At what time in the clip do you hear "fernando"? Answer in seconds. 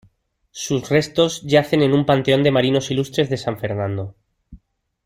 3.59-4.15